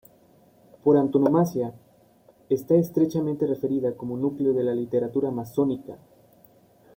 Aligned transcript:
Por 0.83 0.97
antonomasia, 0.97 1.75
está 2.49 2.73
estrechamente 2.73 3.45
referida 3.45 3.95
como 3.95 4.17
núcleo 4.17 4.51
de 4.55 4.63
la 4.63 4.73
literatura 4.73 5.27
amazónica. 5.29 5.99